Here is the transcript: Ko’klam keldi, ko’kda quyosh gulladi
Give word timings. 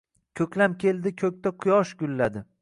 Ko’klam 0.39 0.77
keldi, 0.85 1.11
ko’kda 1.23 1.53
quyosh 1.67 1.93
gulladi 2.03 2.45